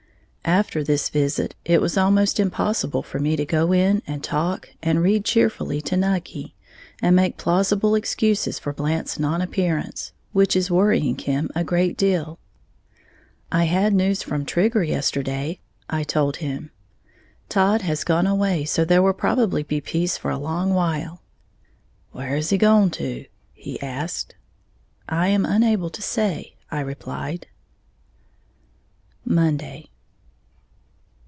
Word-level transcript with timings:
After 0.43 0.83
this 0.83 1.07
visit 1.07 1.55
it 1.63 1.79
was 1.81 1.97
almost 1.97 2.37
impossible 2.37 3.03
for 3.03 3.19
me 3.19 3.37
to 3.37 3.45
go 3.45 3.71
in 3.71 4.01
and 4.05 4.21
talk 4.23 4.69
and 4.83 5.01
read 5.01 5.23
cheerfully 5.23 5.79
to 5.83 5.95
Nucky, 5.95 6.55
and 7.01 7.15
make 7.15 7.37
plausible 7.37 7.95
excuses 7.95 8.59
for 8.59 8.73
Blant's 8.73 9.17
non 9.17 9.41
appearance, 9.41 10.11
which 10.33 10.55
is 10.57 10.69
worrying 10.69 11.17
him 11.17 11.49
a 11.55 11.63
great 11.63 11.95
deal. 11.95 12.37
"I 13.51 13.63
had 13.63 13.93
news 13.93 14.23
from 14.23 14.43
Trigger 14.43 14.83
yesterday," 14.83 15.61
I 15.89 16.03
told 16.03 16.37
him, 16.37 16.71
"Todd 17.47 17.83
has 17.83 18.03
gone 18.03 18.27
away, 18.27 18.65
so 18.65 18.83
there 18.83 19.01
will 19.01 19.13
probably 19.13 19.63
be 19.63 19.79
peace 19.79 20.17
for 20.17 20.31
a 20.31 20.39
long 20.39 20.73
while." 20.73 21.21
"Where 22.11 22.35
has 22.35 22.49
he 22.49 22.57
gone 22.57 22.89
to?" 22.91 23.25
he 23.53 23.81
asked. 23.81 24.35
"I 25.07 25.29
am 25.29 25.45
unable 25.45 25.91
to 25.91 26.01
say," 26.01 26.55
I 26.69 26.81
replied. 26.81 27.47
_Monday. 29.25 29.87